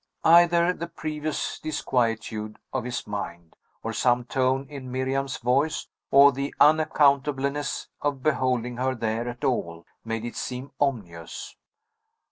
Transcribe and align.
Either 0.25 0.73
the 0.73 0.87
previous 0.87 1.59
disquietude 1.59 2.57
of 2.73 2.83
his 2.85 3.05
mind, 3.05 3.55
or 3.83 3.93
some 3.93 4.23
tone 4.23 4.65
in 4.67 4.91
Miriam's 4.91 5.37
voice, 5.37 5.89
or 6.09 6.31
the 6.31 6.55
unaccountableness 6.59 7.85
of 8.01 8.23
beholding 8.23 8.77
her 8.77 8.95
there 8.95 9.29
at 9.29 9.43
all, 9.43 9.85
made 10.03 10.25
it 10.25 10.35
seem 10.35 10.71
ominous. 10.81 11.55